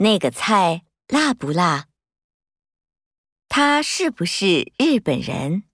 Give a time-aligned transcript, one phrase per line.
[0.00, 1.88] 那个菜辣不辣？
[3.48, 5.67] 他是不是日本人？